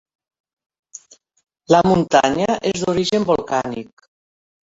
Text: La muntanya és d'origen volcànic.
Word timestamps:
La 1.75 1.81
muntanya 1.89 2.57
és 2.71 2.83
d'origen 2.87 3.29
volcànic. 3.29 4.05